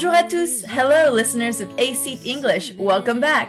[0.00, 3.48] Bonjour à tous, hello listeners of AC English, welcome back.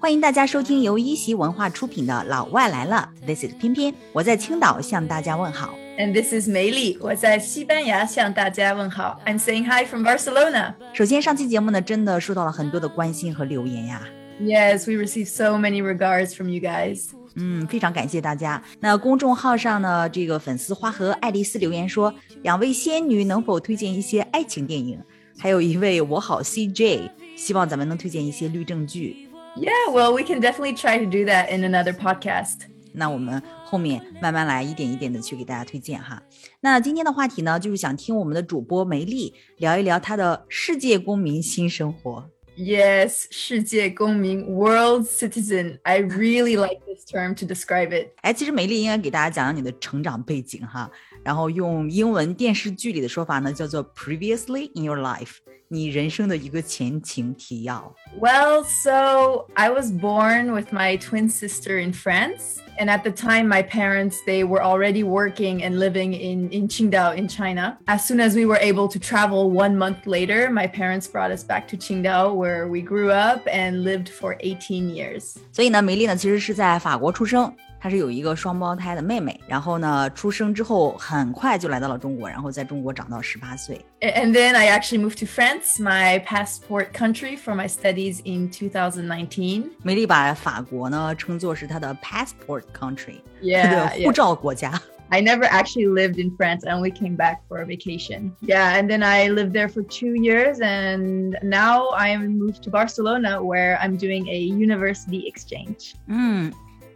[0.00, 5.74] 欢迎大家收听由一席文化出品的《老外来了》，This is 翩翩，我在青岛向大家问好。
[5.98, 9.20] And this is 梅莉，我在西班牙向大家问好。
[9.26, 10.72] I'm saying hi from Barcelona。
[10.94, 14.00] 首先，上期节目呢，真的收到了很多的关心和留言呀。
[14.40, 17.08] Yes, we received so many regards from you guys.
[17.34, 18.62] 嗯，非常感谢大家。
[18.80, 24.98] 那公众号上呢，这个粉丝花和爱丽丝留言说，两位仙女能否推荐一些爱情电影？
[25.42, 29.28] 还有一位我好 CJ，希望咱们能推荐一些律政剧。
[29.56, 32.58] Yeah, well, we can definitely try to do that in another podcast.
[32.92, 36.22] 那我们后面慢慢来，一点一点的去给大家推荐哈。
[36.60, 42.30] 那今天的话题呢，就是想听我们的主播梅莉聊一聊她的世界公民新生活。
[42.56, 45.78] Yes, 世界公民 （World Citizen）。
[45.82, 48.10] I really like this term to describe it.
[48.20, 50.88] 哎，其实梅莉应该给大家讲讲你的成长背景哈。
[51.24, 55.36] 然后用英文电视剧里的说法呢，叫做 Previously in Your Life，
[55.68, 57.94] 你人生的一个前情提要。
[58.20, 63.62] Well, so I was born with my twin sister in France, and at the time, my
[63.62, 67.78] parents they were already working and living in in Qingdao in China.
[67.86, 71.44] As soon as we were able to travel, one month later, my parents brought us
[71.44, 75.36] back to Qingdao, where we grew up and lived for 18 years.
[75.52, 77.54] 所以呢，梅莉呢其实是在法国出生。
[77.82, 83.84] 她是有一个双胞胎的妹妹，然后呢，出生之后很快就来到了中国，然后在中国长到十八岁。
[84.00, 89.64] And then I actually moved to France, my passport country for my studies in 2019.
[89.82, 94.80] 梅莉把法国呢称作是她的 passport country，她的护照国家。
[95.08, 96.64] I never actually lived in France.
[96.64, 98.30] I only came back for a vacation.
[98.42, 102.70] Yeah, and then I lived there for two years, and now I am moved to
[102.70, 105.96] Barcelona, where I'm doing a university exchange.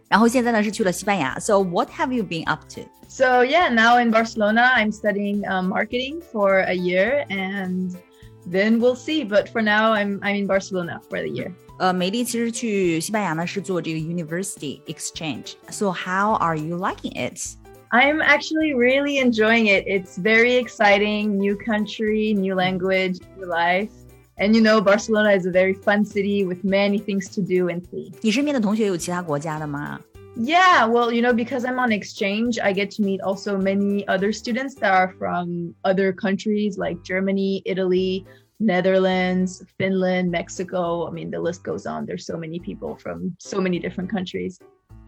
[0.09, 1.37] 然后现在呢是去了西班牙。
[1.39, 2.81] So what have you been up to?
[3.07, 7.95] So yeah, now in Barcelona, I'm studying um, marketing for a year, and
[8.45, 9.23] then we'll see.
[9.23, 11.51] But for now, I'm I'm in Barcelona for the year.
[11.79, 15.53] 呃，梅莉其实去西班牙呢是做这个 university exchange.
[15.69, 17.39] So how are you liking it?
[17.91, 19.85] I'm actually really enjoying it.
[19.87, 23.91] It's very exciting, new country, new language, new life.
[24.38, 27.82] And you know, Barcelona is a very fun city with many things to do and
[27.90, 28.12] see.
[28.22, 30.00] 你身边的同学有其他国家的吗？
[30.34, 34.32] Yeah, well, you know, because I'm on exchange, I get to meet also many other
[34.32, 38.24] students that are from other countries like Germany, Italy,
[38.58, 41.06] Netherlands, Finland, Mexico.
[41.06, 42.06] I mean, the list goes on.
[42.06, 44.58] There's so many people from so many different countries.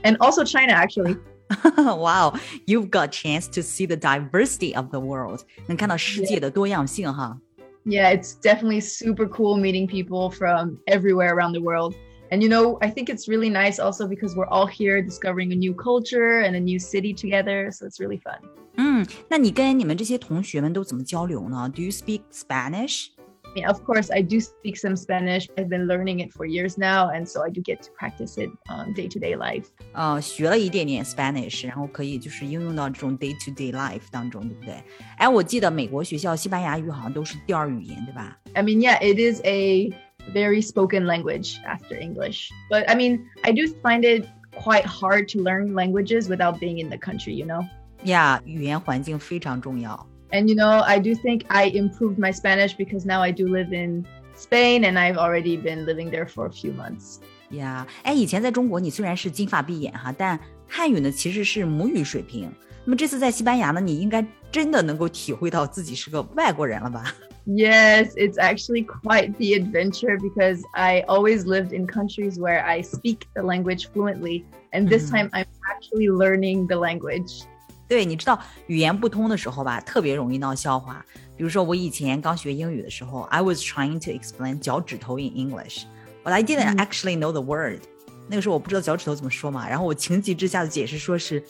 [0.03, 1.17] And also China, actually.
[1.65, 2.35] wow,
[2.67, 7.39] you've got chance to see the diversity of the world，能看到世界的多样性哈。
[7.39, 7.48] Yeah,
[7.89, 11.95] it's definitely super cool meeting people from everywhere around the world.
[12.31, 15.55] And you know, I think it's really nice also because we're all here discovering a
[15.55, 17.71] new culture and a new city together.
[17.71, 18.39] So it's really fun.
[18.77, 21.71] 嗯，那你跟你们这些同学们都怎么交流呢？
[21.73, 23.09] Do you speak Spanish？
[23.49, 25.49] I mean, of course, I do speak some Spanish.
[25.57, 27.11] I've been learning it for years now.
[27.11, 29.67] And so I do get to practice it on day to day life.
[29.93, 34.75] 呃，学了一点点 Spanish，然后可以就是应用到这种 day to day life 当中，对不对？
[35.19, 38.37] 哎，我记得美国学校西班牙语好像都是第二语言，对吧？
[38.55, 39.91] I mean, yeah, it is a
[40.33, 42.51] very spoken language after English.
[42.69, 46.91] But I mean, I do find it quite hard to learn languages without being in
[46.91, 47.65] the country, you know?
[48.03, 50.08] 呀、语言环境非常重要。
[50.31, 53.73] And you know, I do think I improved my Spanish because now I do live
[53.73, 57.21] in Spain and I've already been living there for a few months.
[57.51, 60.39] 呀，哎，以前在中国你虽然是金发碧眼哈，但
[60.69, 62.53] 汉语呢其实是母语水平。
[62.85, 67.15] 那么这次在西班牙呢，你应该真的能够体会到自己是个外国人了吧？
[67.47, 73.27] Yes, it's actually quite the adventure because I always lived in countries where I speak
[73.35, 74.45] the language fluently.
[74.73, 75.17] And this Mhm.
[75.17, 77.45] time I'm actually learning the language.
[77.90, 81.04] 对，你知道语言不通的时候吧，特别容易闹笑话。
[81.36, 85.86] 比如说我以前刚学英语的时候，I was trying to explain 脚趾头 in English,
[86.24, 87.80] but I didn't 嗯 actually know the word。
[88.28, 91.44] 那个时候我不知道脚趾头怎么说嘛，然后我情急之下的解释说是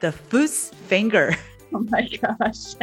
[0.00, 1.36] the foot's finger。
[1.72, 2.74] Oh my gosh.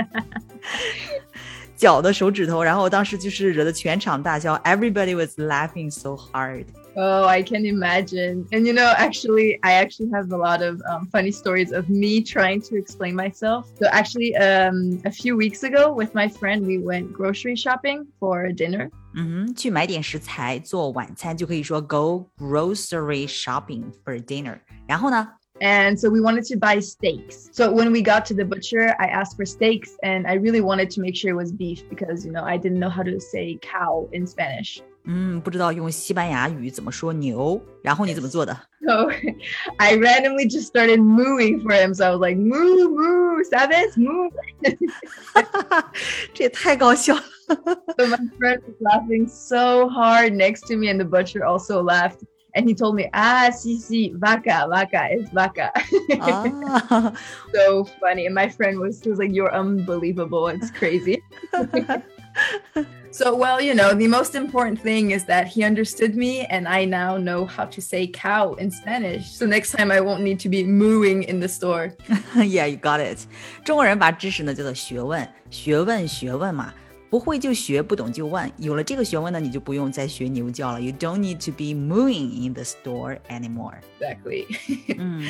[1.76, 6.66] 脚的手指头，然后我当时就是惹得全场大笑，everybody was laughing so hard。
[6.97, 8.47] Oh, I can imagine.
[8.53, 12.23] And you know, actually, I actually have a lot of um, funny stories of me
[12.23, 13.67] trying to explain myself.
[13.81, 18.53] So, actually, um, a few weeks ago with my friend, we went grocery shopping for
[18.53, 18.91] dinner.
[19.17, 24.59] 嗯哼，去买点食材做晚餐就可以说 go grocery shopping for dinner。
[24.87, 25.29] 然后呢？
[25.61, 27.49] And so we wanted to buy steaks.
[27.53, 30.91] So when we got to the butcher, I asked for steaks and I really wanted
[30.91, 33.59] to make sure it was beef because, you know, I didn't know how to say
[33.63, 34.83] cow in Spanish.
[35.07, 38.59] 嗯，不知道用西班牙语怎么说牛，然后你怎么做的？
[38.85, 39.11] So
[39.77, 41.95] I randomly just started mooing for him.
[41.95, 44.31] So I was like, moo, moo, sabes, moo.
[46.33, 47.23] 这也太搞笑了。
[47.99, 52.25] So my friend was laughing so hard next to me, and the butcher also laughed.
[52.57, 55.73] And he told me, ah, sí, sí, vaca, vaca, es vaca.
[56.21, 57.13] 啊，
[57.53, 58.27] so funny.
[58.27, 60.47] And my friend was, he was like, you're unbelievable.
[60.47, 61.21] It's crazy.
[63.11, 66.85] so, well, you know, the most important thing is that he understood me and I
[66.85, 69.33] now know how to say cow in Spanish.
[69.33, 71.93] So next time I won't need to be mooing in the store.
[72.37, 73.27] Yeah, you got it。
[73.65, 76.73] 中国人把知识呢叫做学问，学问学问嘛，
[77.11, 78.51] 不会就学，不懂就问。
[78.59, 80.81] 有了这个学问呢，你就不用再学牛叫了。
[80.81, 83.75] You don't need to be mooing in the store anymore。
[84.01, 84.47] Exactly.
[84.99, 85.25] 嗯，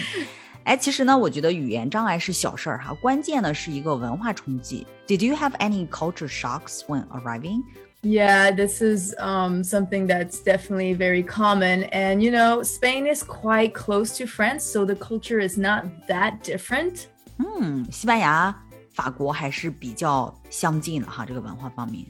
[0.64, 4.86] 哎，其实呢，我觉得语言障碍是小事儿哈，关键呢是一个文化冲击。
[5.06, 7.62] Did you have any culture shocks when arriving?
[8.02, 11.84] Yeah, this is um, something that's definitely very common.
[11.84, 16.42] And, you know, Spain is quite close to France, so the culture is not that
[16.42, 17.06] different.
[17.38, 18.54] 嗯，西班牙、
[18.98, 22.04] 法国还是比较相近的哈，这个文化方面。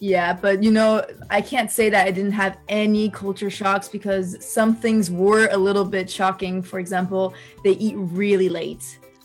[0.00, 4.36] Yeah, but, you know, I can't say that I didn't have any culture shocks because
[4.40, 6.62] some things were a little bit shocking.
[6.62, 7.32] For example,
[7.64, 8.78] they eat really late.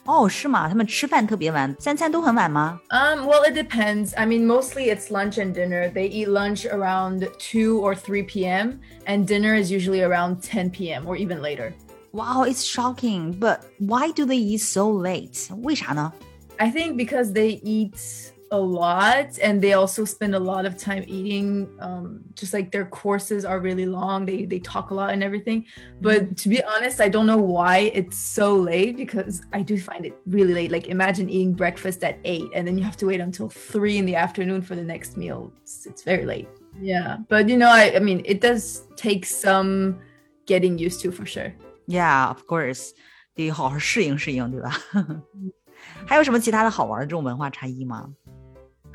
[0.05, 0.67] 哦，是吗？
[0.67, 2.79] 他们吃饭特别晚，三餐都很晚吗？
[2.89, 4.13] Um, well, it depends.
[4.17, 5.91] I mean, mostly it's lunch and dinner.
[5.93, 11.05] They eat lunch around 2 or 3 p.m., and dinner is usually around 10 p.m.
[11.05, 11.73] or even later.
[12.11, 13.31] Wow, it's shocking.
[13.39, 15.49] But why do they eat so late?
[15.61, 16.11] 为啥呢？
[16.59, 21.03] I think because they eat a lot and they also spend a lot of time
[21.07, 21.67] eating.
[21.79, 25.65] Um, just like their courses are really long, they they talk a lot and everything.
[26.01, 30.05] But to be honest, I don't know why it's so late because I do find
[30.05, 30.71] it really late.
[30.71, 34.05] Like imagine eating breakfast at eight and then you have to wait until three in
[34.05, 35.51] the afternoon for the next meal.
[35.63, 36.47] It's, it's very late.
[36.79, 39.99] Yeah, but you know, I I mean, it does take some
[40.45, 41.51] getting used to for sure.
[41.87, 42.91] Yeah, of course，
[43.33, 44.77] 得好好适应适应，对吧？
[46.05, 48.09] 还有什么其他的好玩的这种文化差异吗？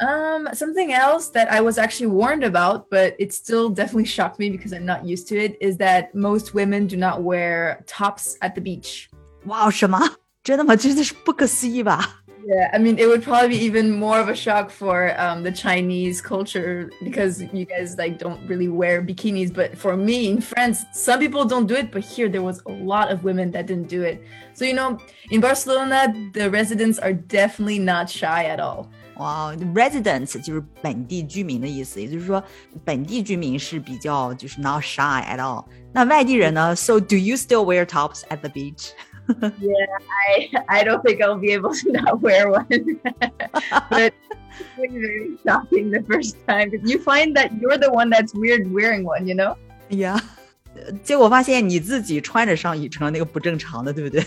[0.01, 4.49] Um, something else that I was actually warned about, but it still definitely shocked me
[4.49, 8.55] because I'm not used to it, is that most women do not wear tops at
[8.55, 9.09] the beach.
[9.47, 9.99] 哇，什么？
[10.45, 10.77] 真的吗？
[10.77, 12.22] 真的是不可思议吧？
[12.47, 15.51] Yeah, I mean, it would probably be even more of a shock for um, the
[15.51, 19.53] Chinese culture because you guys like don't really wear bikinis.
[19.53, 22.73] But for me in France, some people don't do it, but here there was a
[22.73, 24.23] lot of women that didn't do it.
[24.55, 24.99] So you know,
[25.31, 28.89] in Barcelona, the residents are definitely not shy at all.
[29.17, 32.43] 哇，residents 就是本地居民的意思，也就是说
[32.85, 35.65] 本地居民是比较就是 not shy at all。
[35.93, 36.75] 那外地人呢？
[36.77, 38.91] So do you still wear tops at the beach？
[39.29, 42.67] I I don't think I'll be able to not wear one.
[43.91, 44.13] but
[44.59, 48.35] it's really very shocking the first time because you find that you're the one that's
[48.35, 49.57] weird wearing one, you know?
[49.91, 50.19] 呀，
[51.03, 54.25] 结果发现你自己穿着上也成了那个不正常的，对不对？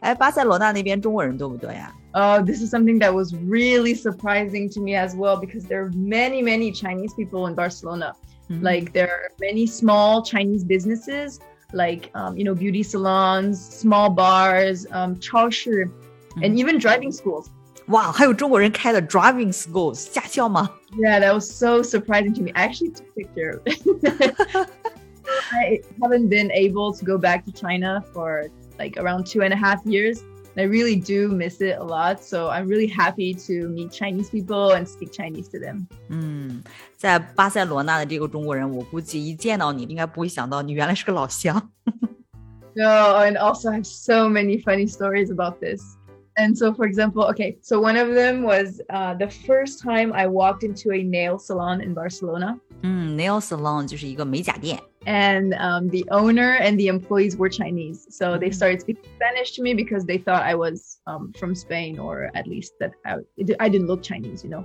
[0.00, 1.92] 哎，巴塞罗那那边中国人多不多呀？
[2.12, 5.90] Oh, this is something that was really surprising to me as well because there are
[5.94, 8.14] many, many Chinese people in Barcelona.
[8.48, 11.40] Like there are many small Chinese businesses,
[11.72, 15.90] like um, you know, beauty salons, small bars, um, 超市,
[16.42, 17.48] and even driving schools.
[17.88, 20.70] 哇，还有中国人开的 driving schools 驾校吗？
[20.98, 22.50] Yeah, that was so surprising to me.
[22.52, 23.62] I actually took a picture.
[25.52, 28.48] I haven't been able to go back to China for
[28.78, 30.22] like around two and a half years.
[30.58, 32.22] I really do miss it a lot.
[32.22, 35.86] So I'm really happy to meet Chinese people and speak Chinese to them.
[36.08, 36.62] 嗯，
[36.96, 41.70] 在巴塞罗那的这个中国人，我估计一见到你，应该不会想到你原来是个老乡。
[42.74, 45.82] No, and also I have so many funny stories about this.
[46.38, 50.26] And so, for example, okay, so one of them was uh, the first time I
[50.26, 52.58] walked into a nail salon in Barcelona.
[52.82, 54.78] 嗯，nail salon 就是一个美甲店。
[55.06, 58.06] and um, the owner and the employees were Chinese.
[58.10, 61.98] So they started speaking Spanish to me because they thought I was um, from Spain,
[61.98, 63.18] or at least that I,
[63.60, 64.64] I didn't look Chinese, you know.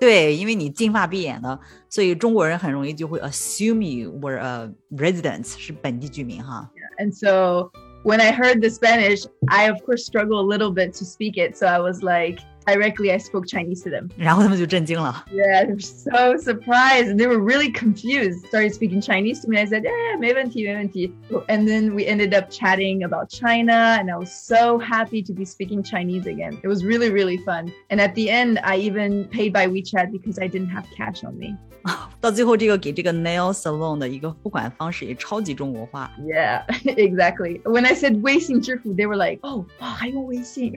[0.00, 6.68] 对，因为你金发碧眼的，所以中国人很容易就会 assume you were a resident，是本地居民哈。
[6.98, 7.70] And so
[8.02, 11.56] when I heard the Spanish, I of course struggle a little bit to speak it.
[11.56, 14.08] So I was like, directly I spoke Chinese to them.
[14.16, 15.24] 然后他们就震惊了。
[15.32, 18.46] Yeah, they were so surprised and they were really confused.
[18.46, 19.58] Started speaking Chinese to me.
[19.58, 21.12] I said, "Yeah, 没问题,没问题."
[21.48, 25.44] And then we ended up chatting about China, and I was so happy to be
[25.44, 26.56] speaking Chinese again.
[26.62, 27.72] It was really, really fun.
[27.88, 31.36] And at the end, I even paid by WeChat because I didn't have cash on
[31.36, 31.56] me.
[31.84, 36.08] Of 到最后这个给这个 nail salon 的一个付款方式也超级中国化。
[36.20, 37.60] Yeah, exactly.
[37.62, 40.72] When I said 微信支付, they were like, "Oh, 还用微信?"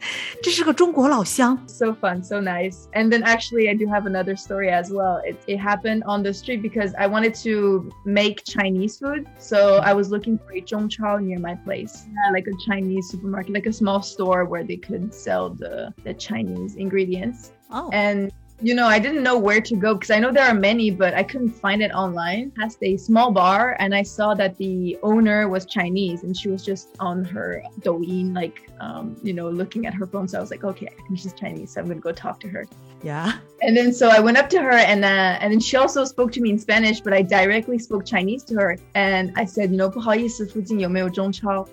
[0.41, 1.57] 这是个中国老乡。
[1.67, 2.87] So fun, so nice.
[2.93, 5.21] And then actually, I do have another story as well.
[5.25, 9.25] It, it happened on the street because I wanted to make Chinese food.
[9.39, 13.53] So I was looking for a zhongchao near my place, yeah, like a Chinese supermarket,
[13.53, 17.51] like a small store where they could sell the, the Chinese ingredients.
[17.71, 17.89] Oh.
[17.91, 20.89] And you know, I didn't know where to go because I know there are many,
[20.89, 22.51] but I couldn't find it online.
[22.51, 26.63] Past a small bar, and I saw that the owner was Chinese, and she was
[26.63, 30.27] just on her Douyin, like, um, you know, looking at her phone.
[30.29, 32.65] So I was like, okay, she's Chinese, so I'm gonna go talk to her.
[33.03, 33.33] Yeah.
[33.61, 36.31] And then so I went up to her, and uh, and then she also spoke
[36.31, 39.77] to me in Spanish, but I directly spoke Chinese to her, and I said, you
[39.77, 41.67] know, 不好意思，附近有没有中超？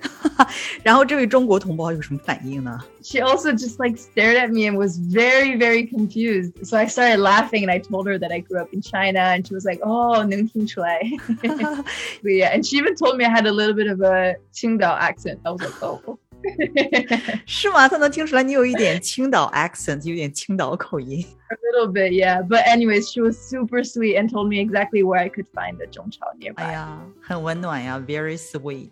[0.82, 2.76] 然后这位中国同胞有什么反应呢
[3.06, 6.66] ？she also just like stared at me and was very, very confused.
[6.66, 9.46] So I started laughing and I told her that I grew up in China and
[9.46, 11.00] she was like, oh, 能听出来.
[12.22, 15.40] yeah, and she even told me I had a little bit of a Qingdao accent.
[15.44, 16.18] I was like, oh.
[17.46, 17.88] 是吗？
[17.88, 21.24] 他能听出来你有一点青岛 accent，有点青岛口音。
[21.50, 22.42] A little bit, yeah.
[22.42, 25.86] But anyways, she was super sweet and told me exactly where I could find the
[25.86, 26.64] zhongchao nearby.
[26.64, 28.90] 哎呀，很温暖呀，very sweet。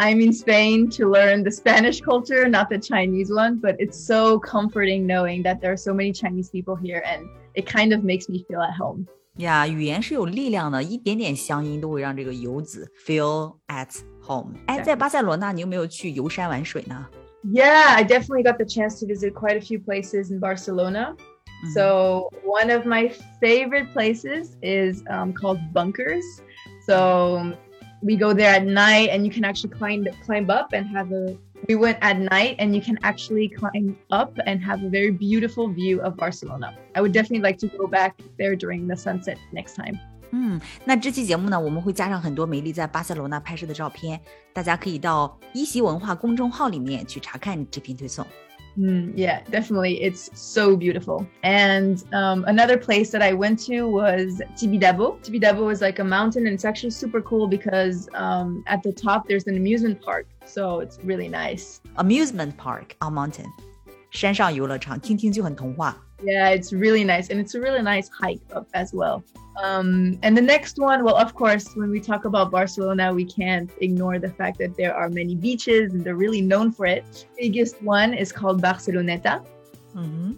[0.00, 4.38] I'm in Spain to learn the Spanish culture, not the Chinese one, but it's so
[4.38, 8.28] comforting knowing that there are so many Chinese people here and it kind of makes
[8.28, 9.06] me feel at home.
[9.38, 13.88] 呀，语言是有力量的，一点点乡音都会让这个游子 feel at
[14.22, 14.54] home。
[14.66, 17.06] 哎，在巴塞罗那，你有没有去游山玩水呢？
[17.44, 21.14] Yeah, I definitely got the chance to visit quite a few places in Barcelona.
[21.16, 21.72] Mm-hmm.
[21.74, 26.24] So one of my favorite places is um, called Bunkers.
[26.86, 27.52] So
[28.01, 31.37] we go there at night and you can actually climb climb up and have a
[31.67, 35.67] we went at night and you can actually climb up and have a very beautiful
[35.69, 36.73] view of Barcelona.
[36.95, 39.99] I would definitely like to go back there during the sunset next time.
[40.31, 44.19] 嗯，那这期节目呢，我们会加上很多梅莉在巴塞罗那拍摄的照片，
[44.53, 48.25] 大家可以到一席文化公众号里面去查看这篇推送。
[48.77, 50.01] Mm, yeah, definitely.
[50.01, 51.27] It's so beautiful.
[51.43, 55.19] And um, another place that I went to was Tibidabo.
[55.23, 59.27] Tibidabo is like a mountain, and it's actually super cool because um, at the top
[59.27, 60.27] there's an amusement park.
[60.45, 61.81] So it's really nice.
[61.97, 63.51] Amusement park on mountain.
[64.10, 65.96] 山上游乐场，听听就很童话。
[66.22, 67.28] yeah, it's really nice.
[67.30, 69.22] And it's a really nice hike up as well.
[69.62, 73.70] Um, and the next one, well, of course, when we talk about Barcelona, we can't
[73.80, 77.26] ignore the fact that there are many beaches and they're really known for it.
[77.38, 79.44] biggest one is called Barceloneta.
[79.94, 80.32] Mm-hmm.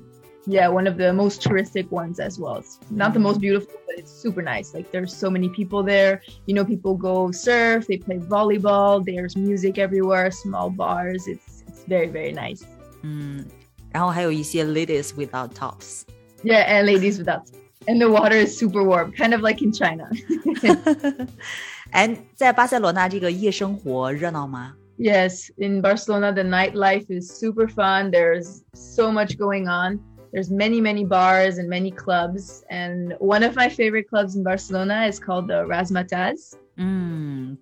[0.46, 2.56] Yeah, one of the most touristic ones as well.
[2.56, 4.72] It's not the most beautiful, but it's super nice.
[4.72, 6.22] Like there's so many people there.
[6.46, 9.04] You know, people go surf, they play volleyball.
[9.04, 11.26] There's music everywhere, small bars.
[11.26, 12.64] It's it's very very nice.
[13.04, 13.44] Mm.
[13.92, 16.02] 然后还有一些 ladies without tops.
[16.42, 17.42] Yeah, and ladies without.
[17.86, 20.08] And the water is super warm, kind of like in China.
[21.90, 24.74] 哎，在巴塞罗那这个夜生活热闹吗？
[24.98, 28.10] Yes, in Barcelona, the nightlife is super fun.
[28.10, 30.00] There's so much going on.
[30.33, 35.05] there's many many bars and many clubs and one of my favorite clubs in barcelona
[35.05, 37.55] is called the Razzmatazz mm,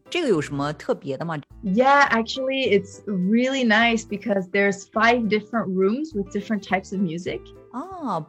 [1.63, 7.41] yeah actually it's really nice because there's five different rooms with different types of music.
[7.73, 8.23] Ah,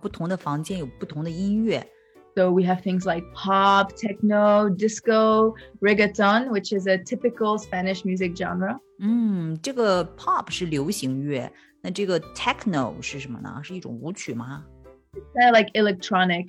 [2.35, 8.35] so we have things like pop, techno, disco, reggaeton, which is a typical Spanish music
[8.37, 8.81] genre.
[8.99, 10.49] Mm, 嗯，这个 pop
[11.82, 13.60] 那这个 techno 是什么呢？
[13.64, 14.64] 是一种舞曲吗？
[15.14, 16.46] It's kind of like electronic.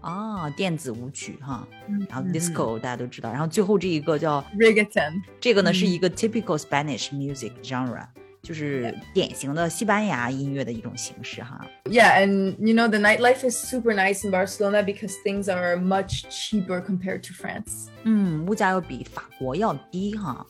[0.00, 1.68] 啊，电子舞曲哈，
[2.08, 8.06] 然后 disco 大家都知道，然后最后这一个叫 reggaeton，这个呢是一个 typical Spanish music genre，
[8.40, 11.60] 就是典型的西班牙音乐的一种形式哈。
[11.84, 16.80] Yeah, and you know the nightlife is super nice in Barcelona because things are much cheaper
[16.80, 17.88] compared to France.
[18.04, 20.46] 嗯，物价要比法国要低哈。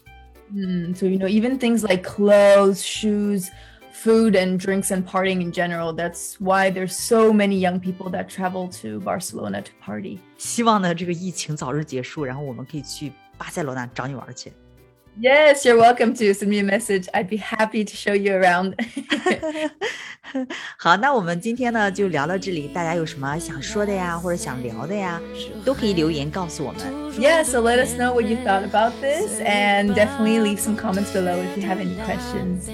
[0.54, 3.48] 嗯，so you know even things like clothes, shoes
[3.94, 5.92] food and drinks and partying in general.
[5.92, 10.18] That's why there's so many young people that travel to Barcelona to party.
[10.38, 14.52] 希望呢，这个疫情早日结束，然后我们可以去巴塞罗那找你玩去。
[15.20, 17.06] Yes, you're welcome to send me a message.
[17.12, 18.74] I'd be happy to show you around.
[20.78, 22.68] 好，那我们今天呢就聊到这里。
[22.68, 25.20] 大家有什么想说的呀，或者想聊的呀，
[25.64, 26.80] 都可以留言告诉我们。
[27.18, 31.42] Yeah, so let us know what you thought about this, and definitely leave some comments below
[31.42, 32.70] if you have any questions.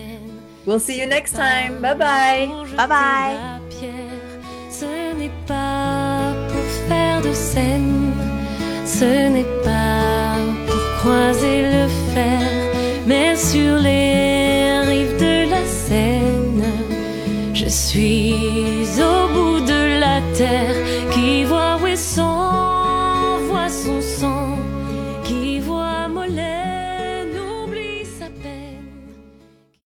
[0.65, 1.81] We'll see you next time.
[1.81, 2.47] Bye bye.
[2.77, 3.61] Bye bye.
[4.81, 8.13] Ce n'est pas pour faire de scène,
[8.83, 10.37] ce n'est pas
[10.67, 12.41] pour croiser le fer,
[13.05, 14.00] mais sur les